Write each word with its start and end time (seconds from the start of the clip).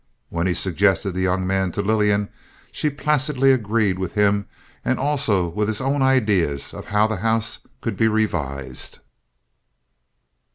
When 0.29 0.47
he 0.47 0.55
suggested 0.55 1.11
the 1.11 1.21
young 1.21 1.45
man 1.45 1.71
to 1.73 1.83
Lillian, 1.83 2.29
she 2.71 2.89
placidly 2.89 3.51
agreed 3.53 3.99
with 3.99 4.13
him 4.13 4.47
and 4.83 4.97
also 4.97 5.47
with 5.47 5.67
his 5.67 5.79
own 5.79 6.01
ideas 6.01 6.73
of 6.73 6.85
how 6.85 7.05
the 7.05 7.17
house 7.17 7.59
could 7.81 7.97
be 7.97 8.07
revised. 8.07 8.97